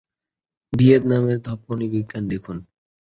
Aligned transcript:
ভিয়েতনামের 0.73 1.37
ধ্বনিবিজ্ঞান 1.45 2.23
দেখুন। 2.27 2.57